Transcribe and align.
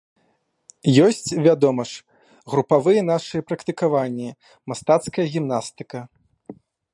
Ёсць, 1.07 1.31
вядома 1.47 1.85
ж, 1.89 2.01
групавыя 2.53 3.01
нашыя 3.11 3.41
практыкаванні, 3.51 4.29
мастацкая 4.73 5.27
гімнастыка. 5.37 5.99